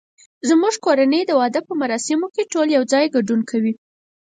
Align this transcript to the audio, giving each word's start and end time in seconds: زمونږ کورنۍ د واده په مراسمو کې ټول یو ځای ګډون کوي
زمونږ 0.49 0.75
کورنۍ 0.85 1.21
د 1.25 1.31
واده 1.39 1.59
په 1.67 1.73
مراسمو 1.81 2.27
کې 2.35 2.49
ټول 2.51 2.67
یو 2.77 2.83
ځای 2.91 3.05
ګډون 3.15 3.41
کوي 3.49 3.73